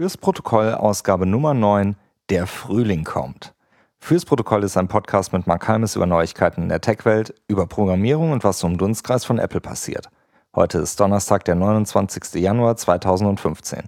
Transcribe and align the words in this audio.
Fürs 0.00 0.16
Protokoll 0.16 0.72
Ausgabe 0.72 1.26
Nummer 1.26 1.52
9 1.52 1.94
Der 2.30 2.46
Frühling 2.46 3.04
kommt. 3.04 3.52
Fürs 3.98 4.24
Protokoll 4.24 4.64
ist 4.64 4.78
ein 4.78 4.88
Podcast 4.88 5.34
mit 5.34 5.46
Mark 5.46 5.68
Halmes 5.68 5.94
über 5.94 6.06
Neuigkeiten 6.06 6.62
in 6.62 6.68
der 6.70 6.80
Tech-Welt, 6.80 7.34
über 7.48 7.66
Programmierung 7.66 8.32
und 8.32 8.42
was 8.42 8.60
so 8.60 8.66
im 8.66 8.78
Dunstkreis 8.78 9.26
von 9.26 9.38
Apple 9.38 9.60
passiert. 9.60 10.08
Heute 10.54 10.78
ist 10.78 10.98
Donnerstag, 11.00 11.44
der 11.44 11.54
29. 11.54 12.40
Januar 12.40 12.78
2015. 12.78 13.82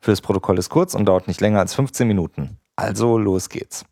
Fürs 0.00 0.20
Protokoll 0.20 0.58
ist 0.58 0.68
kurz 0.68 0.94
und 0.94 1.06
dauert 1.06 1.28
nicht 1.28 1.40
länger 1.40 1.60
als 1.60 1.72
15 1.72 2.06
Minuten. 2.06 2.58
Also 2.76 3.16
los 3.16 3.48
geht's. 3.48 3.86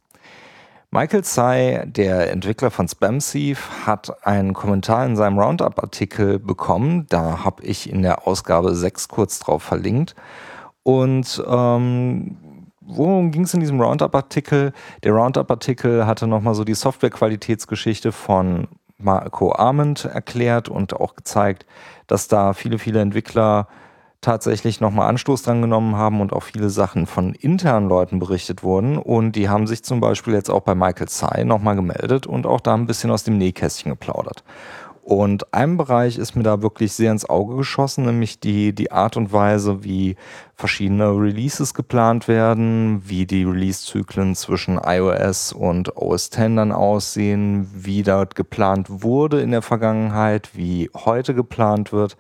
Michael 0.91 1.25
Tsai, 1.25 1.85
der 1.87 2.31
Entwickler 2.33 2.71
von 2.71 2.87
Spamsieve, 2.87 3.87
hat 3.87 4.27
einen 4.27 4.53
Kommentar 4.53 5.07
in 5.07 5.17
seinem 5.17 5.39
Roundup-Artikel 5.39 6.39
bekommen. 6.39 7.07
Da 7.09 7.47
habe 7.47 7.63
ich 7.63 7.89
in 7.89 8.03
der 8.03 8.29
Ausgabe 8.29 8.75
6 8.75 9.09
kurz 9.09 9.39
drauf 9.39 9.63
verlinkt. 9.63 10.15
Und 10.83 11.43
ähm, 11.47 12.37
worum 12.81 13.31
ging 13.31 13.45
es 13.45 13.55
in 13.55 13.61
diesem 13.61 13.81
Roundup-Artikel? 13.81 14.73
Der 15.03 15.13
Roundup-Artikel 15.13 16.07
hatte 16.07 16.27
nochmal 16.27 16.55
so 16.55 16.65
die 16.65 16.75
Softwarequalitätsgeschichte 16.75 18.13
von 18.13 18.69
Marco 18.99 19.53
Arment 19.55 20.05
erklärt 20.05 20.69
und 20.69 20.95
auch 20.95 21.15
gezeigt, 21.15 21.67
dass 22.07 22.29
da 22.29 22.53
viele, 22.53 22.79
viele 22.79 23.01
Entwickler 23.01 23.69
tatsächlich 24.21 24.81
nochmal 24.81 25.09
Anstoß 25.09 25.43
dran 25.43 25.61
genommen 25.61 25.97
haben 25.97 26.21
und 26.21 26.33
auch 26.33 26.45
viele 26.45 26.71
Sachen 26.71 27.07
von 27.07 27.35
internen 27.35 27.89
Leuten 27.89 28.21
berichtet 28.21 28.63
wurden. 28.63 28.97
Und 28.97 29.33
die 29.33 29.49
haben 29.49 29.67
sich 29.67 29.83
zum 29.83 30.01
Beispiel 30.01 30.33
jetzt 30.33 30.49
auch 30.49 30.61
bei 30.61 30.77
Michael 30.77 31.09
Tsai 31.09 31.43
nochmal 31.43 31.75
gemeldet 31.75 32.27
und 32.27 32.47
auch 32.47 32.61
da 32.61 32.75
ein 32.75 32.87
bisschen 32.87 33.11
aus 33.11 33.25
dem 33.25 33.37
Nähkästchen 33.37 33.91
geplaudert. 33.91 34.45
Und 35.05 35.53
ein 35.53 35.77
Bereich 35.77 36.17
ist 36.17 36.37
mir 36.37 36.45
da 36.45 36.63
wirklich 36.63 36.93
sehr 36.93 37.11
ins 37.11 37.29
Auge 37.29 37.57
geschossen, 37.57 38.05
nämlich 38.05 38.39
die, 38.39 38.73
die 38.73 38.93
Art 38.93 39.17
und 39.17 39.33
Weise, 39.33 39.83
wie 39.83 40.15
verschiedene 40.55 41.09
Releases 41.11 41.75
geplant 41.75 42.29
werden, 42.29 43.03
wie 43.05 43.27
die 43.27 43.43
Release-Zyklen 43.43 44.37
zwischen 44.37 44.79
iOS 44.79 45.53
und 45.53 45.97
OS 45.97 46.27
X 46.27 46.37
dann 46.37 46.71
aussehen, 46.71 47.69
wie 47.75 48.05
dort 48.05 48.37
geplant 48.37 49.03
wurde 49.03 49.41
in 49.41 49.51
der 49.51 49.63
Vergangenheit, 49.63 50.51
wie 50.55 50.89
heute 50.95 51.35
geplant 51.35 51.93
wird, 51.93 52.17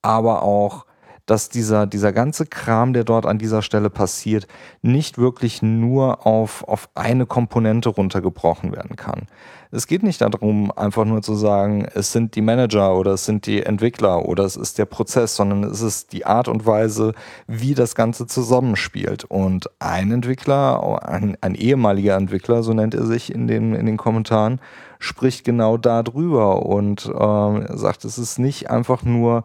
aber 0.00 0.42
auch 0.42 0.86
dass 1.28 1.50
dieser, 1.50 1.86
dieser 1.86 2.12
ganze 2.12 2.46
Kram, 2.46 2.94
der 2.94 3.04
dort 3.04 3.26
an 3.26 3.38
dieser 3.38 3.60
Stelle 3.60 3.90
passiert, 3.90 4.48
nicht 4.80 5.18
wirklich 5.18 5.60
nur 5.60 6.26
auf, 6.26 6.66
auf 6.66 6.88
eine 6.94 7.26
Komponente 7.26 7.90
runtergebrochen 7.90 8.72
werden 8.72 8.96
kann. 8.96 9.26
Es 9.70 9.86
geht 9.86 10.02
nicht 10.02 10.22
darum, 10.22 10.72
einfach 10.74 11.04
nur 11.04 11.20
zu 11.20 11.34
sagen, 11.34 11.86
es 11.92 12.12
sind 12.12 12.34
die 12.34 12.40
Manager 12.40 12.96
oder 12.96 13.12
es 13.12 13.26
sind 13.26 13.44
die 13.44 13.62
Entwickler 13.62 14.24
oder 14.24 14.44
es 14.44 14.56
ist 14.56 14.78
der 14.78 14.86
Prozess, 14.86 15.36
sondern 15.36 15.64
es 15.64 15.82
ist 15.82 16.14
die 16.14 16.24
Art 16.24 16.48
und 16.48 16.64
Weise, 16.64 17.12
wie 17.46 17.74
das 17.74 17.94
Ganze 17.94 18.26
zusammenspielt. 18.26 19.24
Und 19.24 19.68
ein 19.80 20.10
Entwickler, 20.10 21.06
ein, 21.06 21.36
ein 21.42 21.54
ehemaliger 21.54 22.16
Entwickler, 22.16 22.62
so 22.62 22.72
nennt 22.72 22.94
er 22.94 23.04
sich 23.04 23.34
in 23.34 23.46
den, 23.46 23.74
in 23.74 23.84
den 23.84 23.98
Kommentaren, 23.98 24.62
spricht 24.98 25.44
genau 25.44 25.76
darüber 25.76 26.64
und 26.64 27.04
äh, 27.04 27.76
sagt, 27.76 28.06
es 28.06 28.16
ist 28.16 28.38
nicht 28.38 28.70
einfach 28.70 29.02
nur 29.02 29.44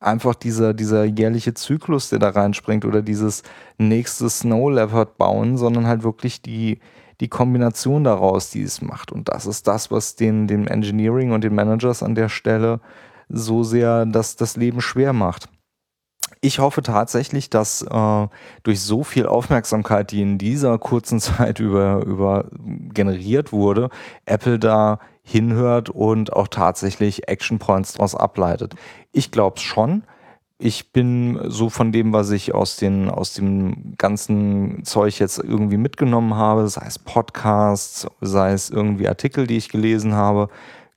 einfach 0.00 0.34
dieser, 0.34 0.74
dieser 0.74 1.04
jährliche 1.04 1.54
Zyklus, 1.54 2.10
der 2.10 2.18
da 2.18 2.30
reinspringt 2.30 2.84
oder 2.84 3.02
dieses 3.02 3.42
nächste 3.78 4.28
Snow 4.28 4.70
Leopard 4.70 5.16
bauen, 5.16 5.56
sondern 5.56 5.86
halt 5.86 6.02
wirklich 6.02 6.42
die, 6.42 6.80
die 7.20 7.28
Kombination 7.28 8.04
daraus, 8.04 8.50
die 8.50 8.62
es 8.62 8.82
macht. 8.82 9.10
Und 9.10 9.28
das 9.28 9.46
ist 9.46 9.66
das, 9.66 9.90
was 9.90 10.16
den, 10.16 10.46
dem 10.46 10.66
Engineering 10.66 11.32
und 11.32 11.44
den 11.44 11.54
Managers 11.54 12.02
an 12.02 12.14
der 12.14 12.28
Stelle 12.28 12.80
so 13.28 13.62
sehr 13.64 14.06
das, 14.06 14.36
das 14.36 14.56
Leben 14.56 14.80
schwer 14.80 15.12
macht. 15.12 15.48
Ich 16.40 16.58
hoffe 16.58 16.82
tatsächlich, 16.82 17.50
dass 17.50 17.82
äh, 17.82 18.28
durch 18.62 18.80
so 18.80 19.04
viel 19.04 19.26
Aufmerksamkeit, 19.26 20.10
die 20.10 20.22
in 20.22 20.38
dieser 20.38 20.78
kurzen 20.78 21.20
Zeit 21.20 21.60
über, 21.60 22.04
über 22.04 22.46
generiert 22.92 23.52
wurde, 23.52 23.90
Apple 24.26 24.58
da 24.58 24.98
hinhört 25.26 25.90
und 25.90 26.32
auch 26.32 26.46
tatsächlich 26.46 27.28
Action 27.28 27.58
Points 27.58 27.94
daraus 27.94 28.14
ableitet. 28.14 28.76
Ich 29.12 29.32
glaube 29.32 29.56
es 29.56 29.62
schon. 29.62 30.04
Ich 30.58 30.92
bin 30.92 31.38
so 31.44 31.68
von 31.68 31.92
dem, 31.92 32.12
was 32.12 32.30
ich 32.30 32.54
aus, 32.54 32.76
den, 32.76 33.10
aus 33.10 33.34
dem 33.34 33.94
ganzen 33.98 34.84
Zeug 34.84 35.18
jetzt 35.18 35.38
irgendwie 35.38 35.76
mitgenommen 35.76 36.34
habe, 36.34 36.68
sei 36.68 36.86
es 36.86 36.98
Podcasts, 36.98 38.06
sei 38.20 38.52
es 38.52 38.70
irgendwie 38.70 39.08
Artikel, 39.08 39.46
die 39.46 39.56
ich 39.56 39.68
gelesen 39.68 40.14
habe, 40.14 40.48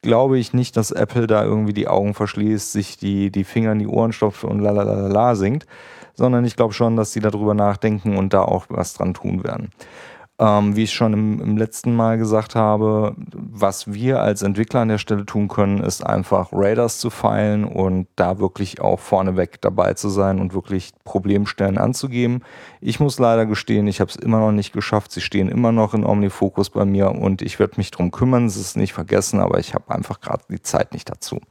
glaube 0.02 0.38
ich 0.38 0.54
nicht, 0.54 0.78
dass 0.78 0.92
Apple 0.92 1.28
da 1.28 1.44
irgendwie 1.44 1.74
die 1.74 1.88
Augen 1.88 2.14
verschließt, 2.14 2.72
sich 2.72 2.98
die, 2.98 3.32
die 3.32 3.44
Finger 3.44 3.74
in 3.74 3.80
die 3.80 3.88
Ohren 3.88 4.14
stopft 4.14 4.44
und 4.44 4.60
lalalala 4.60 5.36
singt, 5.36 5.66
sondern 6.14 6.46
ich 6.46 6.56
glaube 6.56 6.74
schon, 6.74 6.96
dass 6.96 7.12
sie 7.12 7.20
darüber 7.20 7.56
nachdenken 7.56 8.16
und 8.16 8.34
da 8.34 8.44
auch 8.44 8.68
was 8.70 8.94
dran 8.94 9.14
tun 9.14 9.44
werden. 9.44 9.72
Ähm, 10.42 10.78
wie 10.78 10.84
ich 10.84 10.94
schon 10.94 11.12
im, 11.12 11.42
im, 11.42 11.58
letzten 11.58 11.94
Mal 11.94 12.18
gesagt 12.18 12.56
habe, 12.56 13.14
was 13.34 13.92
wir 13.92 14.22
als 14.22 14.42
Entwickler 14.42 14.80
an 14.80 14.88
der 14.88 14.98
Stelle 14.98 15.26
tun 15.26 15.50
können, 15.50 15.84
ist 15.84 16.06
einfach 16.06 16.54
Raiders 16.54 17.00
zu 17.00 17.10
feilen 17.10 17.66
und 17.66 18.08
da 18.16 18.40
wirklich 18.40 18.80
auch 18.80 19.02
vorneweg 19.02 19.60
dabei 19.60 19.96
zu 19.96 20.08
sein 20.08 20.40
und 20.40 20.54
wirklich 20.54 20.92
Problemstellen 21.04 21.78
anzugeben. 21.78 22.42
Ich 22.80 23.02
muss 23.02 23.20
leider 23.20 23.46
gestehen, 23.46 23.88
ich 23.88 24.00
habe 24.00 24.12
es 24.12 24.16
immer 24.16 24.40
noch 24.40 24.54
nicht 24.54 24.72
geschafft. 24.72 25.12
Sie 25.12 25.20
stehen 25.20 25.50
immer 25.50 25.74
noch 25.74 25.94
in 25.94 26.06
Omnifocus 26.06 26.70
bei 26.70 26.86
mir 26.86 27.12
und 27.12 27.42
ich 27.42 27.60
werde 27.60 27.74
mich 27.76 27.92
darum 27.92 28.12
kümmern. 28.12 28.46
Es 28.46 28.56
ist 28.56 28.78
nicht 28.78 28.94
vergessen, 28.94 29.42
aber 29.42 29.60
ich 29.60 29.74
habe 29.74 29.94
einfach 29.94 30.22
gerade 30.22 30.44
die 30.50 30.62
Zeit 30.62 30.94
nicht 30.94 31.10
dazu. 31.10 31.42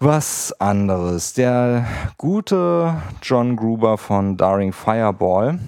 Was 0.00 0.52
anderes. 0.60 1.32
Der 1.34 1.86
gute 2.18 2.96
John 3.22 3.54
Gruber 3.54 3.98
von 3.98 4.36
Daring 4.36 4.72
Fireball 4.72 5.60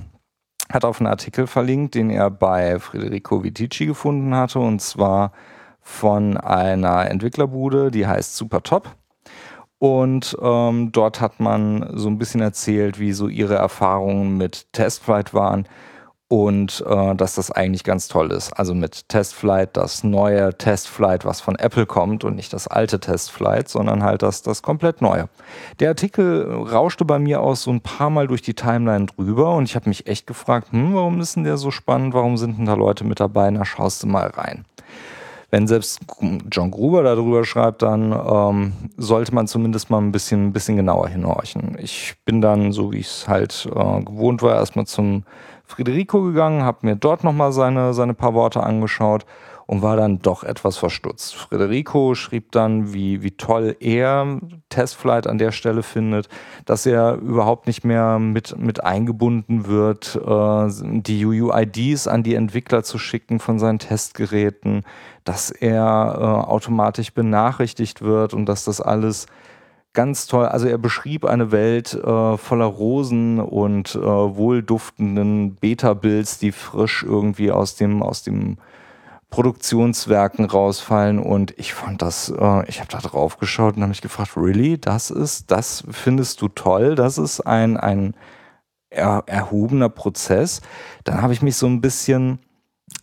hat 0.70 0.84
auf 0.84 1.00
einen 1.00 1.06
Artikel 1.06 1.46
verlinkt, 1.46 1.94
den 1.94 2.10
er 2.10 2.30
bei 2.30 2.78
Federico 2.78 3.42
Vitici 3.42 3.86
gefunden 3.86 4.34
hatte, 4.34 4.58
und 4.58 4.80
zwar 4.80 5.32
von 5.80 6.36
einer 6.36 7.10
Entwicklerbude, 7.10 7.90
die 7.90 8.06
heißt 8.06 8.36
Supertop. 8.36 8.94
Und 9.78 10.36
ähm, 10.42 10.90
dort 10.92 11.20
hat 11.20 11.40
man 11.40 11.88
so 11.94 12.08
ein 12.08 12.18
bisschen 12.18 12.40
erzählt, 12.40 12.98
wie 12.98 13.12
so 13.12 13.28
ihre 13.28 13.54
Erfahrungen 13.54 14.36
mit 14.36 14.72
Testflight 14.72 15.32
waren 15.34 15.66
und 16.28 16.84
äh, 16.86 17.14
dass 17.14 17.34
das 17.36 17.50
eigentlich 17.50 17.84
ganz 17.84 18.06
toll 18.06 18.32
ist. 18.32 18.52
Also 18.52 18.74
mit 18.74 19.08
Testflight, 19.08 19.76
das 19.76 20.04
neue 20.04 20.56
Testflight, 20.56 21.24
was 21.24 21.40
von 21.40 21.56
Apple 21.56 21.86
kommt 21.86 22.22
und 22.22 22.36
nicht 22.36 22.52
das 22.52 22.68
alte 22.68 23.00
Testflight, 23.00 23.68
sondern 23.68 24.02
halt 24.02 24.22
das, 24.22 24.42
das 24.42 24.60
komplett 24.62 25.00
neue. 25.00 25.30
Der 25.80 25.88
Artikel 25.88 26.46
rauschte 26.70 27.06
bei 27.06 27.18
mir 27.18 27.40
aus 27.40 27.62
so 27.62 27.70
ein 27.70 27.80
paar 27.80 28.10
Mal 28.10 28.26
durch 28.26 28.42
die 28.42 28.54
Timeline 28.54 29.06
drüber 29.06 29.54
und 29.56 29.64
ich 29.64 29.74
habe 29.74 29.88
mich 29.88 30.06
echt 30.06 30.26
gefragt, 30.26 30.68
hm, 30.70 30.94
warum 30.94 31.18
ist 31.20 31.36
denn 31.36 31.44
der 31.44 31.56
so 31.56 31.70
spannend? 31.70 32.12
Warum 32.12 32.36
sind 32.36 32.58
denn 32.58 32.66
da 32.66 32.74
Leute 32.74 33.04
mit 33.04 33.20
dabei? 33.20 33.50
Na, 33.50 33.64
schaust 33.64 34.02
du 34.02 34.06
mal 34.06 34.28
rein. 34.28 34.66
Wenn 35.50 35.66
selbst 35.66 36.00
John 36.50 36.70
Gruber 36.70 37.02
darüber 37.02 37.42
schreibt, 37.42 37.80
dann 37.80 38.12
ähm, 38.12 38.72
sollte 38.98 39.34
man 39.34 39.46
zumindest 39.46 39.88
mal 39.88 39.96
ein 39.96 40.12
bisschen, 40.12 40.48
ein 40.48 40.52
bisschen 40.52 40.76
genauer 40.76 41.08
hinhorchen. 41.08 41.78
Ich 41.80 42.16
bin 42.26 42.42
dann, 42.42 42.70
so 42.70 42.92
wie 42.92 42.98
ich 42.98 43.06
es 43.06 43.28
halt 43.28 43.66
äh, 43.74 44.02
gewohnt 44.02 44.42
war, 44.42 44.56
erstmal 44.56 44.86
zum 44.86 45.24
Federico 45.74 46.22
gegangen, 46.22 46.62
habe 46.62 46.86
mir 46.86 46.96
dort 46.96 47.24
nochmal 47.24 47.52
seine, 47.52 47.94
seine 47.94 48.14
paar 48.14 48.34
Worte 48.34 48.62
angeschaut 48.62 49.24
und 49.68 49.82
war 49.82 49.96
dann 49.98 50.20
doch 50.20 50.44
etwas 50.44 50.78
verstutzt. 50.78 51.34
Federico 51.34 52.14
schrieb 52.14 52.52
dann, 52.52 52.94
wie, 52.94 53.22
wie 53.22 53.32
toll 53.32 53.76
er 53.80 54.40
Testflight 54.70 55.26
an 55.26 55.36
der 55.36 55.52
Stelle 55.52 55.82
findet, 55.82 56.30
dass 56.64 56.86
er 56.86 57.16
überhaupt 57.16 57.66
nicht 57.66 57.84
mehr 57.84 58.18
mit, 58.18 58.58
mit 58.58 58.82
eingebunden 58.82 59.66
wird, 59.66 60.16
äh, 60.16 60.68
die 61.02 61.26
UUIDs 61.26 62.08
an 62.08 62.22
die 62.22 62.34
Entwickler 62.34 62.82
zu 62.82 62.96
schicken 62.96 63.40
von 63.40 63.58
seinen 63.58 63.78
Testgeräten, 63.78 64.84
dass 65.24 65.50
er 65.50 66.14
äh, 66.18 66.48
automatisch 66.48 67.12
benachrichtigt 67.12 68.00
wird 68.00 68.32
und 68.32 68.46
dass 68.46 68.64
das 68.64 68.80
alles 68.80 69.26
ganz 69.92 70.26
toll. 70.26 70.46
Also 70.46 70.68
er 70.68 70.78
beschrieb 70.78 71.24
eine 71.24 71.50
Welt 71.50 71.94
äh, 71.94 72.36
voller 72.36 72.66
Rosen 72.66 73.40
und 73.40 73.94
äh, 73.94 74.00
wohlduftenden 74.00 75.56
Beta-Bills, 75.56 76.38
die 76.38 76.52
frisch 76.52 77.02
irgendwie 77.02 77.50
aus 77.50 77.76
dem, 77.76 78.02
aus 78.02 78.22
dem 78.22 78.58
Produktionswerken 79.30 80.44
rausfallen. 80.44 81.18
Und 81.18 81.58
ich 81.58 81.74
fand 81.74 82.02
das, 82.02 82.30
äh, 82.30 82.68
ich 82.68 82.80
habe 82.80 82.90
da 82.90 82.98
drauf 82.98 83.38
geschaut 83.38 83.76
und 83.76 83.82
habe 83.82 83.90
mich 83.90 84.02
gefragt, 84.02 84.36
really, 84.36 84.78
das 84.78 85.10
ist, 85.10 85.50
das 85.50 85.84
findest 85.90 86.40
du 86.42 86.48
toll? 86.48 86.94
Das 86.94 87.18
ist 87.18 87.40
ein, 87.40 87.76
ein 87.76 88.14
er, 88.90 89.24
erhobener 89.26 89.88
Prozess. 89.88 90.60
Dann 91.04 91.22
habe 91.22 91.32
ich 91.32 91.42
mich 91.42 91.56
so 91.56 91.66
ein 91.66 91.80
bisschen 91.80 92.38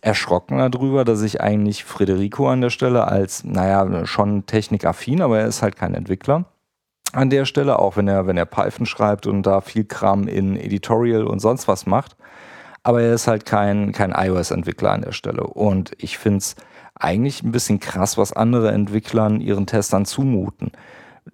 erschrocken 0.00 0.58
darüber, 0.58 1.04
dass 1.04 1.22
ich 1.22 1.40
eigentlich 1.40 1.84
Federico 1.84 2.48
an 2.48 2.60
der 2.60 2.70
Stelle 2.70 3.06
als, 3.06 3.44
naja, 3.44 4.04
schon 4.06 4.46
technikaffin, 4.46 5.22
aber 5.22 5.40
er 5.40 5.46
ist 5.46 5.62
halt 5.62 5.76
kein 5.76 5.94
Entwickler 5.94 6.46
an 7.12 7.30
der 7.30 7.44
Stelle, 7.44 7.78
auch 7.78 7.96
wenn 7.96 8.08
er, 8.08 8.26
wenn 8.26 8.36
er 8.36 8.46
Python 8.46 8.86
schreibt 8.86 9.26
und 9.26 9.44
da 9.44 9.60
viel 9.60 9.84
Kram 9.84 10.28
in 10.28 10.56
Editorial 10.56 11.24
und 11.24 11.40
sonst 11.40 11.68
was 11.68 11.86
macht. 11.86 12.16
Aber 12.82 13.02
er 13.02 13.14
ist 13.14 13.26
halt 13.26 13.46
kein, 13.46 13.92
kein 13.92 14.12
iOS-Entwickler 14.12 14.92
an 14.92 15.02
der 15.02 15.12
Stelle. 15.12 15.44
Und 15.44 15.92
ich 15.98 16.18
finde 16.18 16.38
es 16.38 16.56
eigentlich 16.94 17.42
ein 17.42 17.52
bisschen 17.52 17.80
krass, 17.80 18.16
was 18.16 18.32
andere 18.32 18.70
Entwicklern 18.70 19.40
ihren 19.40 19.66
Testern 19.66 20.04
zumuten. 20.04 20.72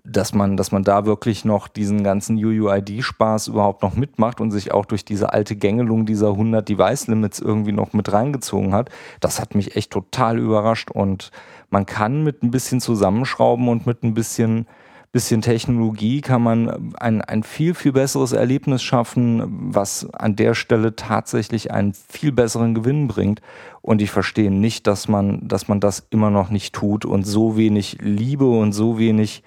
dass 0.05 0.33
man, 0.33 0.57
dass 0.57 0.73
man 0.73 0.85
da 0.85 1.05
wirklich 1.05 1.45
noch 1.45 1.69
diesen 1.69 2.03
ganzen 2.03 2.37
UUID-Spaß 2.43 3.49
überhaupt 3.49 3.83
noch 3.83 3.95
mitmacht 3.95 4.41
und 4.41 4.51
sich 4.51 4.73
auch 4.73 4.87
durch 4.87 5.05
diese 5.05 5.33
alte 5.33 5.55
Gängelung 5.55 6.07
dieser 6.07 6.29
100 6.31 6.67
Device-Limits 6.67 7.41
irgendwie 7.41 7.73
noch 7.73 7.93
mit 7.93 8.11
reingezogen 8.11 8.73
hat. 8.73 8.89
Das 9.21 9.39
hat 9.39 9.55
mich 9.55 9.77
echt 9.77 9.91
total 9.91 10.39
überrascht 10.39 10.91
und 10.91 11.31
man 11.71 11.85
kann 11.87 12.25
mit 12.25 12.43
ein 12.43 12.51
bisschen 12.51 12.81
zusammenschrauben 12.81 13.69
und 13.69 13.87
mit 13.87 14.03
ein 14.03 14.15
bisschen 14.15 14.67
bisschen 15.13 15.43
Technologie 15.43 16.23
kann 16.23 16.43
man 16.43 16.95
ein, 16.99 17.21
ein 17.21 17.43
viel, 17.43 17.75
viel 17.75 17.93
besseres 17.93 18.33
Erlebnis 18.33 18.83
schaffen, 18.83 19.43
was 19.75 20.09
an 20.15 20.37
der 20.37 20.55
Stelle 20.55 20.97
tatsächlich 20.97 21.71
einen 21.71 21.93
viel 21.93 22.33
besseren 22.33 22.75
Gewinn 22.75 23.09
bringt. 23.09 23.43
Und 23.83 24.01
ich 24.01 24.11
verstehe 24.11 24.51
nicht, 24.51 24.87
dass 24.87 25.09
man, 25.09 25.47
dass 25.47 25.69
man 25.69 25.81
das 25.81 26.07
immer 26.09 26.31
noch 26.31 26.49
nicht 26.49 26.75
tut 26.75 27.05
und 27.05 27.25
so 27.25 27.59
wenig 27.59 27.99
Liebe 28.01 28.49
und 28.49 28.73
so 28.73 28.99
wenig, 28.99 29.43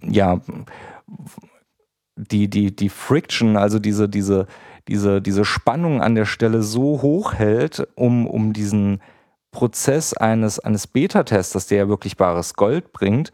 ja, 0.00 0.40
die, 2.14 2.48
die, 2.48 2.74
die 2.74 2.88
Friction, 2.88 3.56
also 3.56 3.80
diese, 3.80 4.08
diese, 4.08 4.46
diese, 4.86 5.20
diese 5.20 5.44
Spannung 5.44 6.00
an 6.00 6.14
der 6.14 6.24
Stelle 6.24 6.62
so 6.62 7.02
hoch 7.02 7.34
hält, 7.34 7.88
um, 7.96 8.28
um 8.28 8.52
diesen 8.52 9.00
Prozess 9.50 10.14
eines, 10.14 10.60
eines 10.60 10.86
Beta-Testers, 10.86 11.66
der 11.66 11.78
ja 11.78 11.88
wirklich 11.88 12.16
bares 12.16 12.54
Gold 12.54 12.92
bringt, 12.92 13.32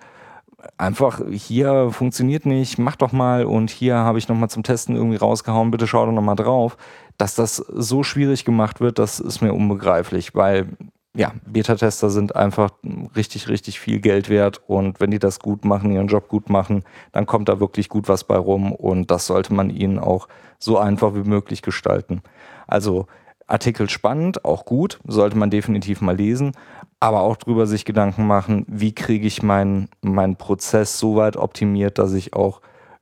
einfach 0.76 1.20
hier 1.30 1.90
funktioniert 1.90 2.46
nicht, 2.46 2.78
mach 2.78 2.96
doch 2.96 3.12
mal 3.12 3.44
und 3.44 3.70
hier 3.70 3.96
habe 3.96 4.18
ich 4.18 4.28
nochmal 4.28 4.50
zum 4.50 4.62
Testen 4.62 4.96
irgendwie 4.96 5.16
rausgehauen, 5.16 5.70
bitte 5.70 5.86
schau 5.86 6.06
doch 6.06 6.12
nochmal 6.12 6.36
drauf. 6.36 6.76
Dass 7.16 7.34
das 7.34 7.56
so 7.56 8.02
schwierig 8.02 8.44
gemacht 8.44 8.80
wird, 8.80 8.98
das 8.98 9.20
ist 9.20 9.40
mir 9.40 9.52
unbegreiflich, 9.52 10.34
weil 10.34 10.68
ja, 11.14 11.32
Beta-Tester 11.46 12.10
sind 12.10 12.36
einfach 12.36 12.70
richtig, 13.16 13.48
richtig 13.48 13.80
viel 13.80 13.98
Geld 13.98 14.28
wert 14.28 14.60
und 14.66 15.00
wenn 15.00 15.10
die 15.10 15.18
das 15.18 15.40
gut 15.40 15.64
machen, 15.64 15.90
ihren 15.90 16.06
Job 16.06 16.28
gut 16.28 16.48
machen, 16.48 16.84
dann 17.12 17.26
kommt 17.26 17.48
da 17.48 17.58
wirklich 17.58 17.88
gut 17.88 18.08
was 18.08 18.24
bei 18.24 18.36
rum 18.36 18.72
und 18.72 19.10
das 19.10 19.26
sollte 19.26 19.52
man 19.52 19.70
ihnen 19.70 19.98
auch 19.98 20.28
so 20.60 20.78
einfach 20.78 21.14
wie 21.14 21.28
möglich 21.28 21.62
gestalten. 21.62 22.22
Also 22.68 23.06
Artikel 23.48 23.88
spannend, 23.88 24.44
auch 24.44 24.64
gut, 24.64 25.00
sollte 25.06 25.36
man 25.36 25.50
definitiv 25.50 26.02
mal 26.02 26.16
lesen, 26.16 26.52
aber 27.00 27.20
auch 27.20 27.36
darüber 27.36 27.66
sich 27.66 27.84
Gedanken 27.84 28.26
machen, 28.26 28.64
wie 28.68 28.92
kriege 28.92 29.26
ich 29.26 29.42
meinen 29.42 29.88
mein 30.00 30.36
Prozess 30.36 30.98
so 30.98 31.16
weit 31.16 31.36
optimiert, 31.36 31.98
dass 31.98 32.12
ich 32.12 32.34
auch 32.34 32.60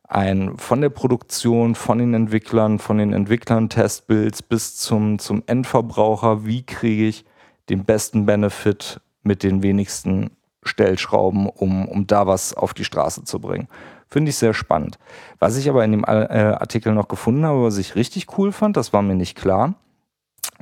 ein 0.08 0.56
von 0.58 0.80
der 0.80 0.90
Produktion, 0.90 1.74
von 1.74 1.98
den 1.98 2.14
Entwicklern, 2.14 2.78
von 2.78 2.98
den 2.98 3.12
Entwicklern 3.12 3.68
Testbuilds 3.68 4.42
bis 4.42 4.76
zum, 4.76 5.18
zum 5.18 5.42
Endverbraucher, 5.46 6.44
wie 6.44 6.62
kriege 6.62 7.08
ich 7.08 7.24
den 7.68 7.84
besten 7.84 8.26
Benefit 8.26 9.00
mit 9.22 9.42
den 9.42 9.62
wenigsten 9.62 10.30
Stellschrauben, 10.62 11.48
um, 11.48 11.88
um 11.88 12.06
da 12.06 12.26
was 12.26 12.54
auf 12.54 12.74
die 12.74 12.84
Straße 12.84 13.24
zu 13.24 13.40
bringen. 13.40 13.68
Finde 14.08 14.30
ich 14.30 14.36
sehr 14.36 14.54
spannend. 14.54 14.98
Was 15.38 15.56
ich 15.56 15.68
aber 15.68 15.84
in 15.84 15.92
dem 15.92 16.04
äh, 16.04 16.08
Artikel 16.08 16.92
noch 16.92 17.08
gefunden 17.08 17.44
habe, 17.44 17.64
was 17.64 17.78
ich 17.78 17.96
richtig 17.96 18.38
cool 18.38 18.52
fand, 18.52 18.76
das 18.76 18.92
war 18.92 19.02
mir 19.02 19.16
nicht 19.16 19.36
klar, 19.36 19.74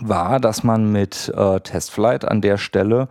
war, 0.01 0.41
dass 0.41 0.65
man 0.65 0.91
mit 0.91 1.33
äh, 1.37 1.61
Testflight 1.61 2.25
an 2.25 2.41
der 2.41 2.59
Stelle 2.59 3.09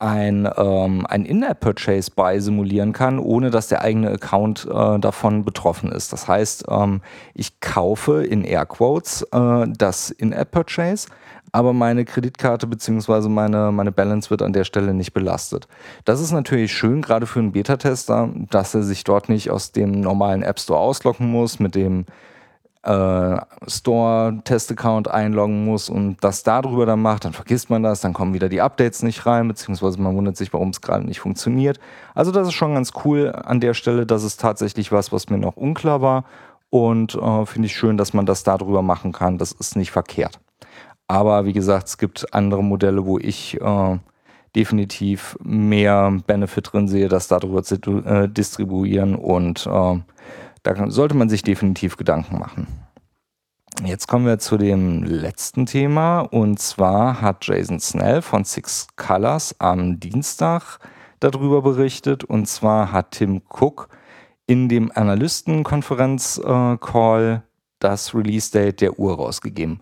ein, 0.00 0.48
ähm, 0.56 1.06
ein 1.06 1.26
In-App-Purchase 1.26 2.10
bei 2.16 2.40
simulieren 2.40 2.92
kann, 2.92 3.18
ohne 3.18 3.50
dass 3.50 3.68
der 3.68 3.82
eigene 3.82 4.10
Account 4.10 4.66
äh, 4.66 4.98
davon 4.98 5.44
betroffen 5.44 5.92
ist. 5.92 6.12
Das 6.12 6.26
heißt, 6.26 6.64
ähm, 6.68 7.02
ich 7.34 7.60
kaufe 7.60 8.24
in 8.24 8.42
Airquotes 8.42 9.22
äh, 9.30 9.66
das 9.76 10.10
In-App-Purchase, 10.10 11.08
aber 11.52 11.74
meine 11.74 12.06
Kreditkarte 12.06 12.66
bzw. 12.66 13.28
Meine, 13.28 13.72
meine 13.72 13.92
Balance 13.92 14.30
wird 14.30 14.40
an 14.40 14.54
der 14.54 14.64
Stelle 14.64 14.94
nicht 14.94 15.12
belastet. 15.12 15.68
Das 16.06 16.20
ist 16.20 16.32
natürlich 16.32 16.72
schön, 16.72 17.02
gerade 17.02 17.26
für 17.26 17.40
einen 17.40 17.52
Beta-Tester, 17.52 18.30
dass 18.50 18.74
er 18.74 18.82
sich 18.82 19.04
dort 19.04 19.28
nicht 19.28 19.50
aus 19.50 19.72
dem 19.72 20.00
normalen 20.00 20.42
App 20.42 20.60
Store 20.60 20.80
ausloggen 20.80 21.30
muss, 21.30 21.58
mit 21.58 21.74
dem 21.74 22.06
äh, 22.82 23.36
Store-Test-Account 23.66 25.08
einloggen 25.08 25.64
muss 25.64 25.90
und 25.90 26.16
das 26.22 26.42
darüber 26.42 26.86
dann 26.86 27.02
macht, 27.02 27.24
dann 27.24 27.32
vergisst 27.32 27.68
man 27.68 27.82
das, 27.82 28.00
dann 28.00 28.12
kommen 28.12 28.32
wieder 28.32 28.48
die 28.48 28.60
Updates 28.60 29.02
nicht 29.02 29.26
rein, 29.26 29.48
beziehungsweise 29.48 30.00
man 30.00 30.16
wundert 30.16 30.36
sich, 30.36 30.52
warum 30.52 30.70
es 30.70 30.80
gerade 30.80 31.04
nicht 31.04 31.20
funktioniert. 31.20 31.78
Also 32.14 32.32
das 32.32 32.48
ist 32.48 32.54
schon 32.54 32.74
ganz 32.74 32.92
cool 33.04 33.32
an 33.32 33.60
der 33.60 33.74
Stelle. 33.74 34.06
Das 34.06 34.24
ist 34.24 34.40
tatsächlich 34.40 34.92
was, 34.92 35.12
was 35.12 35.28
mir 35.28 35.38
noch 35.38 35.56
unklar 35.56 36.00
war 36.00 36.24
und 36.70 37.14
äh, 37.14 37.46
finde 37.46 37.66
ich 37.66 37.76
schön, 37.76 37.96
dass 37.96 38.14
man 38.14 38.26
das 38.26 38.44
darüber 38.44 38.82
machen 38.82 39.12
kann. 39.12 39.38
Das 39.38 39.52
ist 39.52 39.76
nicht 39.76 39.90
verkehrt. 39.90 40.40
Aber 41.06 41.44
wie 41.44 41.52
gesagt, 41.52 41.88
es 41.88 41.98
gibt 41.98 42.32
andere 42.32 42.62
Modelle, 42.62 43.04
wo 43.04 43.18
ich 43.18 43.60
äh, 43.60 43.98
definitiv 44.54 45.36
mehr 45.42 46.16
Benefit 46.26 46.72
drin 46.72 46.88
sehe, 46.88 47.08
das 47.08 47.28
darüber 47.28 47.62
zu 47.62 47.74
äh, 47.74 48.28
distribuieren 48.28 49.16
und 49.16 49.66
äh, 49.66 49.98
da 50.62 50.90
sollte 50.90 51.16
man 51.16 51.28
sich 51.28 51.42
definitiv 51.42 51.96
Gedanken 51.96 52.38
machen. 52.38 52.66
Jetzt 53.84 54.08
kommen 54.08 54.26
wir 54.26 54.38
zu 54.38 54.58
dem 54.58 55.04
letzten 55.04 55.64
Thema 55.64 56.20
und 56.20 56.58
zwar 56.58 57.22
hat 57.22 57.46
Jason 57.46 57.80
Snell 57.80 58.20
von 58.20 58.44
Six 58.44 58.88
Colors 58.96 59.56
am 59.58 59.98
Dienstag 59.98 60.78
darüber 61.20 61.62
berichtet 61.62 62.24
und 62.24 62.46
zwar 62.46 62.92
hat 62.92 63.12
Tim 63.12 63.40
Cook 63.48 63.88
in 64.46 64.68
dem 64.68 64.92
Analystenkonferenz-Call 64.94 67.42
das 67.78 68.14
Release-Date 68.14 68.82
der 68.82 68.98
Uhr 68.98 69.16
rausgegeben. 69.16 69.80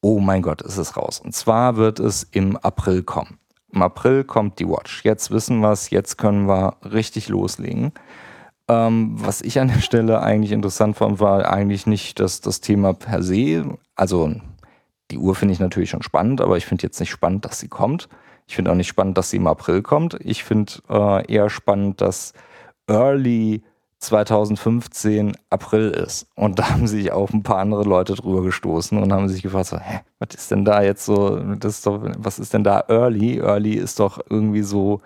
Oh 0.00 0.20
mein 0.20 0.40
Gott, 0.40 0.62
ist 0.62 0.78
es 0.78 0.96
raus. 0.96 1.20
Und 1.20 1.34
zwar 1.34 1.76
wird 1.76 2.00
es 2.00 2.22
im 2.30 2.56
April 2.58 3.02
kommen. 3.02 3.38
Im 3.72 3.82
April 3.82 4.24
kommt 4.24 4.58
die 4.58 4.68
Watch. 4.68 5.04
Jetzt 5.04 5.30
wissen 5.30 5.60
wir 5.60 5.72
es, 5.72 5.90
jetzt 5.90 6.16
können 6.16 6.46
wir 6.46 6.78
richtig 6.84 7.28
loslegen. 7.28 7.92
Ähm, 8.68 9.14
was 9.16 9.42
ich 9.42 9.60
an 9.60 9.68
der 9.68 9.80
Stelle 9.80 10.22
eigentlich 10.22 10.52
interessant 10.52 10.96
fand, 10.96 11.20
war 11.20 11.50
eigentlich 11.52 11.86
nicht 11.86 12.20
das, 12.20 12.40
das 12.40 12.60
Thema 12.60 12.94
per 12.94 13.22
se. 13.22 13.78
Also 13.94 14.34
die 15.10 15.18
Uhr 15.18 15.34
finde 15.34 15.52
ich 15.52 15.60
natürlich 15.60 15.90
schon 15.90 16.02
spannend, 16.02 16.40
aber 16.40 16.56
ich 16.56 16.66
finde 16.66 16.82
jetzt 16.82 17.00
nicht 17.00 17.10
spannend, 17.10 17.44
dass 17.44 17.60
sie 17.60 17.68
kommt. 17.68 18.08
Ich 18.46 18.56
finde 18.56 18.70
auch 18.70 18.76
nicht 18.76 18.88
spannend, 18.88 19.18
dass 19.18 19.30
sie 19.30 19.36
im 19.36 19.46
April 19.46 19.82
kommt. 19.82 20.18
Ich 20.20 20.44
finde 20.44 20.72
äh, 20.88 21.32
eher 21.32 21.50
spannend, 21.50 22.00
dass 22.00 22.32
Early 22.86 23.62
2015 23.98 25.36
April 25.50 25.90
ist. 25.90 26.26
Und 26.34 26.58
da 26.58 26.70
haben 26.70 26.86
sich 26.86 27.12
auch 27.12 27.30
ein 27.30 27.42
paar 27.42 27.58
andere 27.58 27.84
Leute 27.84 28.14
drüber 28.14 28.42
gestoßen 28.42 28.98
und 28.98 29.12
haben 29.12 29.28
sich 29.28 29.42
gefragt, 29.42 29.66
so, 29.66 29.78
hä, 29.78 30.00
was 30.18 30.34
ist 30.34 30.50
denn 30.50 30.64
da 30.64 30.82
jetzt 30.82 31.04
so, 31.04 31.36
das 31.56 31.76
ist 31.76 31.86
doch, 31.86 32.00
was 32.18 32.38
ist 32.38 32.52
denn 32.54 32.64
da 32.64 32.84
Early? 32.88 33.38
Early 33.38 33.74
ist 33.74 34.00
doch 34.00 34.18
irgendwie 34.28 34.62
so 34.62 35.00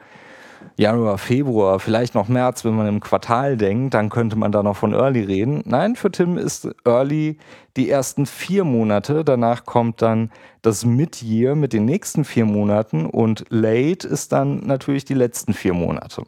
Januar, 0.76 1.18
Februar, 1.18 1.80
vielleicht 1.80 2.14
noch 2.14 2.28
März, 2.28 2.64
wenn 2.64 2.74
man 2.74 2.86
im 2.86 3.00
Quartal 3.00 3.56
denkt, 3.56 3.94
dann 3.94 4.10
könnte 4.10 4.36
man 4.36 4.52
da 4.52 4.62
noch 4.62 4.76
von 4.76 4.92
Early 4.92 5.22
reden. 5.22 5.62
Nein, 5.64 5.96
für 5.96 6.10
Tim 6.10 6.36
ist 6.38 6.68
Early 6.84 7.38
die 7.76 7.90
ersten 7.90 8.26
vier 8.26 8.64
Monate. 8.64 9.24
Danach 9.24 9.64
kommt 9.64 10.02
dann 10.02 10.30
das 10.62 10.84
Mid-Year 10.84 11.54
mit 11.54 11.72
den 11.72 11.84
nächsten 11.84 12.24
vier 12.24 12.44
Monaten 12.44 13.06
und 13.06 13.44
Late 13.48 14.06
ist 14.06 14.32
dann 14.32 14.66
natürlich 14.66 15.04
die 15.04 15.14
letzten 15.14 15.52
vier 15.52 15.74
Monate. 15.74 16.24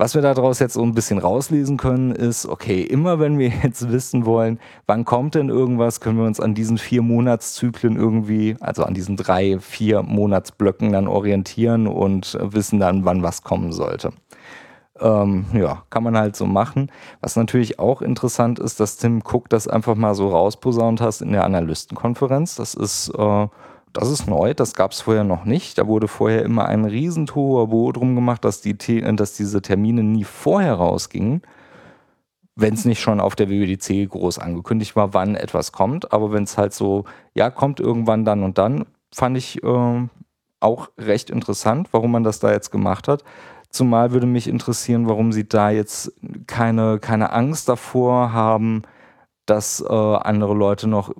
Was 0.00 0.14
wir 0.14 0.22
daraus 0.22 0.60
jetzt 0.60 0.72
so 0.72 0.82
ein 0.82 0.94
bisschen 0.94 1.18
rauslesen 1.18 1.76
können, 1.76 2.12
ist, 2.12 2.46
okay, 2.46 2.80
immer 2.80 3.20
wenn 3.20 3.38
wir 3.38 3.48
jetzt 3.62 3.92
wissen 3.92 4.24
wollen, 4.24 4.58
wann 4.86 5.04
kommt 5.04 5.34
denn 5.34 5.50
irgendwas, 5.50 6.00
können 6.00 6.16
wir 6.16 6.24
uns 6.24 6.40
an 6.40 6.54
diesen 6.54 6.78
vier 6.78 7.02
Monatszyklen 7.02 7.96
irgendwie, 7.96 8.56
also 8.60 8.84
an 8.84 8.94
diesen 8.94 9.16
drei, 9.16 9.58
vier 9.58 10.02
Monatsblöcken 10.02 10.90
dann 10.90 11.06
orientieren 11.06 11.86
und 11.86 12.38
wissen 12.40 12.80
dann, 12.80 13.04
wann 13.04 13.22
was 13.22 13.42
kommen 13.42 13.72
sollte. 13.72 14.14
Ähm, 14.98 15.44
ja, 15.52 15.82
kann 15.90 16.02
man 16.02 16.16
halt 16.16 16.34
so 16.34 16.46
machen. 16.46 16.90
Was 17.20 17.36
natürlich 17.36 17.78
auch 17.78 18.00
interessant 18.00 18.58
ist, 18.58 18.80
dass 18.80 18.96
Tim 18.96 19.20
Cook 19.22 19.50
das 19.50 19.68
einfach 19.68 19.96
mal 19.96 20.14
so 20.14 20.28
rausposaunt 20.28 21.02
hast 21.02 21.20
in 21.20 21.32
der 21.32 21.44
Analystenkonferenz. 21.44 22.54
Das 22.54 22.72
ist 22.72 23.10
äh, 23.18 23.48
das 23.92 24.10
ist 24.10 24.26
neu, 24.26 24.54
das 24.54 24.74
gab 24.74 24.92
es 24.92 25.00
vorher 25.00 25.24
noch 25.24 25.44
nicht. 25.44 25.78
Da 25.78 25.86
wurde 25.86 26.08
vorher 26.08 26.44
immer 26.44 26.66
ein 26.66 26.84
riesentohuwabohu 26.84 27.92
drum 27.92 28.14
gemacht, 28.14 28.44
dass, 28.44 28.60
die, 28.60 28.76
dass 28.76 29.34
diese 29.34 29.62
Termine 29.62 30.02
nie 30.02 30.24
vorher 30.24 30.74
rausgingen, 30.74 31.42
wenn 32.54 32.74
es 32.74 32.84
nicht 32.84 33.00
schon 33.00 33.20
auf 33.20 33.34
der 33.34 33.48
WWDC 33.48 34.08
groß 34.10 34.38
angekündigt 34.38 34.96
war, 34.96 35.14
wann 35.14 35.34
etwas 35.34 35.72
kommt. 35.72 36.12
Aber 36.12 36.32
wenn 36.32 36.44
es 36.44 36.58
halt 36.58 36.72
so, 36.72 37.04
ja, 37.34 37.50
kommt 37.50 37.80
irgendwann 37.80 38.24
dann 38.24 38.42
und 38.42 38.58
dann, 38.58 38.86
fand 39.12 39.36
ich 39.36 39.62
äh, 39.62 40.08
auch 40.60 40.88
recht 40.98 41.30
interessant, 41.30 41.88
warum 41.92 42.12
man 42.12 42.22
das 42.22 42.38
da 42.38 42.52
jetzt 42.52 42.70
gemacht 42.70 43.08
hat. 43.08 43.24
Zumal 43.70 44.12
würde 44.12 44.26
mich 44.26 44.48
interessieren, 44.48 45.08
warum 45.08 45.32
sie 45.32 45.48
da 45.48 45.70
jetzt 45.70 46.12
keine, 46.46 46.98
keine 46.98 47.32
Angst 47.32 47.68
davor 47.68 48.32
haben, 48.32 48.82
dass 49.46 49.80
äh, 49.80 49.92
andere 49.92 50.54
Leute 50.54 50.88
noch 50.88 51.12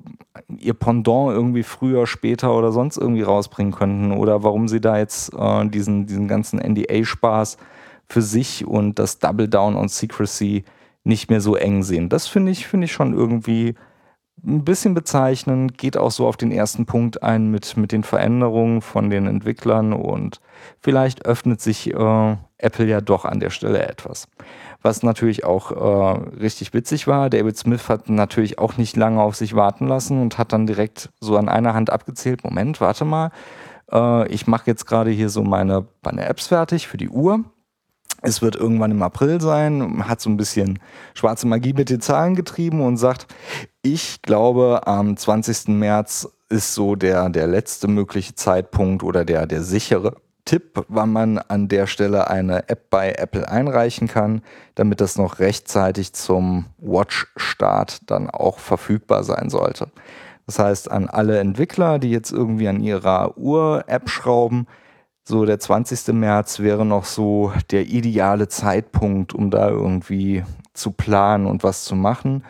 ihr 0.58 0.74
Pendant 0.74 1.32
irgendwie 1.32 1.62
früher, 1.62 2.06
später 2.06 2.54
oder 2.54 2.72
sonst 2.72 2.96
irgendwie 2.96 3.22
rausbringen 3.22 3.72
könnten 3.72 4.12
oder 4.12 4.42
warum 4.42 4.68
sie 4.68 4.80
da 4.80 4.98
jetzt 4.98 5.32
äh, 5.34 5.66
diesen, 5.66 6.06
diesen 6.06 6.28
ganzen 6.28 6.58
NDA-Spaß 6.58 7.56
für 8.06 8.22
sich 8.22 8.66
und 8.66 8.98
das 8.98 9.18
Double 9.18 9.48
Down 9.48 9.76
on 9.76 9.88
Secrecy 9.88 10.64
nicht 11.04 11.30
mehr 11.30 11.40
so 11.40 11.56
eng 11.56 11.82
sehen. 11.82 12.08
Das 12.08 12.26
finde 12.26 12.52
ich, 12.52 12.66
finde 12.66 12.84
ich 12.86 12.92
schon 12.92 13.14
irgendwie 13.14 13.74
ein 14.44 14.64
bisschen 14.64 14.94
bezeichnend, 14.94 15.76
geht 15.76 15.96
auch 15.96 16.10
so 16.10 16.26
auf 16.26 16.36
den 16.36 16.50
ersten 16.50 16.86
Punkt 16.86 17.22
ein 17.22 17.50
mit, 17.50 17.76
mit 17.76 17.92
den 17.92 18.04
Veränderungen 18.04 18.80
von 18.80 19.10
den 19.10 19.26
Entwicklern 19.26 19.92
und 19.92 20.40
vielleicht 20.80 21.26
öffnet 21.26 21.60
sich 21.60 21.92
äh, 21.92 22.36
Apple 22.62 22.86
ja 22.86 23.00
doch 23.00 23.24
an 23.24 23.40
der 23.40 23.50
Stelle 23.50 23.86
etwas. 23.86 24.28
Was 24.82 25.02
natürlich 25.02 25.44
auch 25.44 25.72
äh, 25.72 26.20
richtig 26.40 26.72
witzig 26.72 27.06
war, 27.06 27.28
David 27.28 27.56
Smith 27.56 27.88
hat 27.88 28.08
natürlich 28.08 28.58
auch 28.58 28.76
nicht 28.76 28.96
lange 28.96 29.20
auf 29.20 29.36
sich 29.36 29.54
warten 29.54 29.86
lassen 29.86 30.22
und 30.22 30.38
hat 30.38 30.52
dann 30.52 30.66
direkt 30.66 31.10
so 31.20 31.36
an 31.36 31.48
einer 31.48 31.74
Hand 31.74 31.90
abgezählt, 31.90 32.44
Moment, 32.44 32.80
warte 32.80 33.04
mal, 33.04 33.30
äh, 33.92 34.28
ich 34.28 34.46
mache 34.46 34.66
jetzt 34.66 34.86
gerade 34.86 35.10
hier 35.10 35.28
so 35.28 35.42
meine, 35.42 35.86
meine 36.02 36.26
Apps 36.26 36.46
fertig 36.46 36.88
für 36.88 36.96
die 36.96 37.10
Uhr. 37.10 37.44
Es 38.22 38.42
wird 38.42 38.54
irgendwann 38.54 38.90
im 38.90 39.02
April 39.02 39.40
sein, 39.40 40.06
hat 40.06 40.20
so 40.20 40.28
ein 40.28 40.36
bisschen 40.36 40.78
schwarze 41.14 41.46
Magie 41.46 41.72
mit 41.72 41.88
den 41.88 42.00
Zahlen 42.00 42.34
getrieben 42.34 42.82
und 42.82 42.98
sagt, 42.98 43.26
ich 43.82 44.20
glaube, 44.20 44.86
am 44.86 45.16
20. 45.16 45.68
März 45.68 46.28
ist 46.50 46.74
so 46.74 46.96
der, 46.96 47.30
der 47.30 47.46
letzte 47.46 47.88
mögliche 47.88 48.34
Zeitpunkt 48.34 49.02
oder 49.02 49.24
der, 49.24 49.46
der 49.46 49.62
sichere 49.62 50.16
Tipp, 50.44 50.84
wann 50.88 51.12
man 51.12 51.38
an 51.38 51.68
der 51.68 51.86
Stelle 51.86 52.28
eine 52.28 52.68
App 52.68 52.90
bei 52.90 53.12
Apple 53.12 53.48
einreichen 53.48 54.08
kann, 54.08 54.42
damit 54.74 55.00
das 55.00 55.16
noch 55.16 55.38
rechtzeitig 55.38 56.12
zum 56.12 56.66
Watch-Start 56.78 58.10
dann 58.10 58.30
auch 58.30 58.58
verfügbar 58.58 59.24
sein 59.24 59.50
sollte. 59.50 59.88
Das 60.46 60.58
heißt, 60.58 60.90
an 60.90 61.08
alle 61.08 61.38
Entwickler, 61.38 61.98
die 61.98 62.10
jetzt 62.10 62.32
irgendwie 62.32 62.68
an 62.68 62.80
ihrer 62.80 63.38
Uhr-App 63.38 64.08
schrauben, 64.08 64.66
so 65.22 65.44
der 65.44 65.60
20. 65.60 66.14
März 66.14 66.58
wäre 66.58 66.84
noch 66.84 67.04
so 67.04 67.52
der 67.70 67.86
ideale 67.86 68.48
Zeitpunkt, 68.48 69.32
um 69.32 69.50
da 69.50 69.68
irgendwie 69.68 70.42
zu 70.74 70.90
planen 70.90 71.46
und 71.46 71.62
was 71.62 71.84
zu 71.84 71.94
machen. 71.94 72.44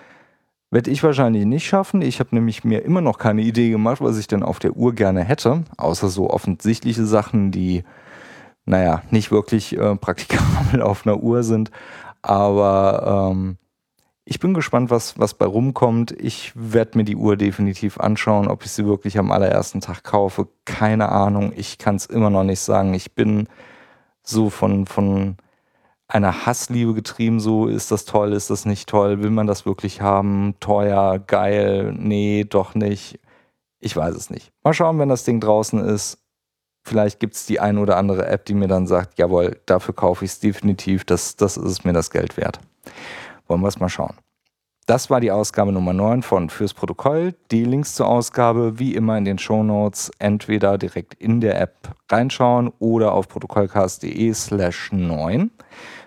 Werde 0.70 0.90
ich 0.90 1.02
wahrscheinlich 1.02 1.46
nicht 1.46 1.66
schaffen. 1.66 2.00
Ich 2.00 2.20
habe 2.20 2.34
nämlich 2.34 2.62
mir 2.62 2.84
immer 2.84 3.00
noch 3.00 3.18
keine 3.18 3.42
Idee 3.42 3.70
gemacht, 3.70 4.00
was 4.00 4.18
ich 4.18 4.28
denn 4.28 4.44
auf 4.44 4.60
der 4.60 4.76
Uhr 4.76 4.94
gerne 4.94 5.24
hätte, 5.24 5.64
außer 5.76 6.08
so 6.08 6.30
offensichtliche 6.30 7.04
Sachen, 7.06 7.50
die, 7.50 7.82
naja, 8.66 9.02
nicht 9.10 9.32
wirklich 9.32 9.76
äh, 9.76 9.96
praktikabel 10.00 10.82
auf 10.82 11.06
einer 11.06 11.22
Uhr 11.22 11.42
sind. 11.42 11.72
Aber 12.22 13.32
ähm, 13.32 13.56
ich 14.24 14.38
bin 14.38 14.54
gespannt, 14.54 14.90
was, 14.90 15.18
was 15.18 15.34
bei 15.34 15.46
rumkommt. 15.46 16.12
Ich 16.12 16.52
werde 16.54 16.98
mir 16.98 17.04
die 17.04 17.16
Uhr 17.16 17.36
definitiv 17.36 17.98
anschauen. 17.98 18.46
Ob 18.46 18.64
ich 18.64 18.70
sie 18.70 18.86
wirklich 18.86 19.18
am 19.18 19.32
allerersten 19.32 19.80
Tag 19.80 20.04
kaufe, 20.04 20.46
keine 20.66 21.08
Ahnung. 21.08 21.52
Ich 21.56 21.78
kann 21.78 21.96
es 21.96 22.06
immer 22.06 22.30
noch 22.30 22.44
nicht 22.44 22.60
sagen. 22.60 22.94
Ich 22.94 23.16
bin 23.16 23.48
so 24.22 24.50
von, 24.50 24.86
von 24.86 25.36
einer 26.14 26.46
Hassliebe 26.46 26.94
getrieben. 26.94 27.40
So, 27.40 27.66
ist 27.66 27.90
das 27.90 28.04
toll, 28.04 28.32
ist 28.32 28.50
das 28.50 28.64
nicht 28.64 28.88
toll? 28.88 29.22
Will 29.22 29.30
man 29.30 29.46
das 29.46 29.66
wirklich 29.66 30.00
haben? 30.00 30.54
Teuer, 30.60 31.18
geil, 31.18 31.92
nee, 31.96 32.44
doch 32.48 32.74
nicht. 32.74 33.20
Ich 33.78 33.96
weiß 33.96 34.14
es 34.14 34.30
nicht. 34.30 34.52
Mal 34.62 34.74
schauen, 34.74 34.98
wenn 34.98 35.08
das 35.08 35.24
Ding 35.24 35.40
draußen 35.40 35.80
ist. 35.80 36.18
Vielleicht 36.82 37.20
gibt 37.20 37.34
es 37.34 37.46
die 37.46 37.60
ein 37.60 37.78
oder 37.78 37.96
andere 37.96 38.26
App, 38.26 38.44
die 38.46 38.54
mir 38.54 38.68
dann 38.68 38.86
sagt, 38.86 39.18
jawohl, 39.18 39.60
dafür 39.66 39.94
kaufe 39.94 40.24
ich 40.24 40.32
es 40.32 40.40
definitiv. 40.40 41.04
Das, 41.04 41.36
das 41.36 41.56
ist 41.56 41.84
mir 41.84 41.92
das 41.92 42.10
Geld 42.10 42.36
wert. 42.36 42.58
Wollen 43.46 43.60
wir 43.60 43.68
es 43.68 43.80
mal 43.80 43.88
schauen. 43.88 44.14
Das 44.86 45.08
war 45.08 45.20
die 45.20 45.30
Ausgabe 45.30 45.70
Nummer 45.70 45.92
9 45.92 46.22
von 46.22 46.50
Fürs 46.50 46.74
Protokoll. 46.74 47.34
Die 47.52 47.64
Links 47.64 47.94
zur 47.94 48.08
Ausgabe 48.08 48.80
wie 48.80 48.94
immer 48.94 49.16
in 49.16 49.24
den 49.24 49.38
Show 49.38 49.62
Notes, 49.62 50.10
entweder 50.18 50.78
direkt 50.78 51.14
in 51.14 51.40
der 51.40 51.60
App 51.60 51.94
reinschauen 52.10 52.72
oder 52.80 53.12
auf 53.12 53.28
protokollcast.de 53.28 54.34
slash 54.34 54.90
9. 54.90 55.52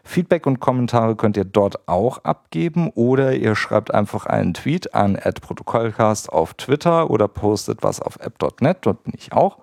Feedback 0.05 0.45
und 0.45 0.59
Kommentare 0.59 1.15
könnt 1.15 1.37
ihr 1.37 1.45
dort 1.45 1.87
auch 1.87 2.19
abgeben 2.19 2.89
oder 2.89 3.33
ihr 3.35 3.55
schreibt 3.55 3.93
einfach 3.93 4.25
einen 4.25 4.53
Tweet 4.53 4.93
an 4.93 5.17
protokollcast 5.41 6.31
auf 6.31 6.53
Twitter 6.55 7.09
oder 7.09 7.27
postet 7.27 7.83
was 7.83 8.01
auf 8.01 8.17
app.net, 8.19 8.81
bin 8.81 9.13
ich 9.15 9.31
auch. 9.31 9.59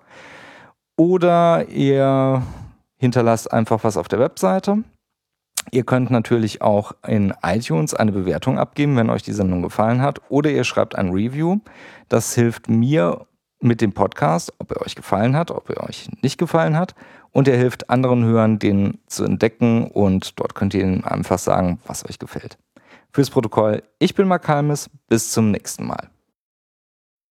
Oder 0.97 1.67
ihr 1.69 2.41
hinterlasst 2.97 3.51
einfach 3.51 3.83
was 3.83 3.97
auf 3.97 4.07
der 4.07 4.19
Webseite. 4.19 4.83
Ihr 5.71 5.83
könnt 5.83 6.09
natürlich 6.09 6.61
auch 6.61 6.93
in 7.07 7.33
iTunes 7.43 7.93
eine 7.93 8.11
Bewertung 8.11 8.57
abgeben, 8.57 8.97
wenn 8.97 9.11
euch 9.11 9.21
die 9.21 9.33
Sendung 9.33 9.61
gefallen 9.61 10.01
hat. 10.01 10.21
Oder 10.29 10.49
ihr 10.49 10.63
schreibt 10.63 10.95
ein 10.95 11.11
Review. 11.11 11.59
Das 12.09 12.33
hilft 12.33 12.67
mir 12.67 13.27
mit 13.61 13.81
dem 13.81 13.93
Podcast, 13.93 14.53
ob 14.59 14.71
er 14.71 14.81
euch 14.81 14.95
gefallen 14.95 15.35
hat, 15.35 15.51
ob 15.51 15.69
er 15.69 15.87
euch 15.87 16.09
nicht 16.21 16.37
gefallen 16.37 16.77
hat. 16.77 16.95
Und 17.31 17.47
er 17.47 17.57
hilft 17.57 17.89
anderen 17.89 18.25
Hörern, 18.25 18.59
den 18.59 18.99
zu 19.07 19.23
entdecken. 19.23 19.87
Und 19.87 20.39
dort 20.39 20.55
könnt 20.55 20.73
ihr 20.73 20.81
ihnen 20.81 21.05
einfach 21.05 21.39
sagen, 21.39 21.79
was 21.85 22.05
euch 22.07 22.19
gefällt. 22.19 22.57
Fürs 23.11 23.29
Protokoll, 23.29 23.83
ich 23.99 24.15
bin 24.15 24.27
Mark 24.27 24.47
Halmes. 24.47 24.89
Bis 25.07 25.31
zum 25.31 25.51
nächsten 25.51 25.85
Mal. 25.85 26.09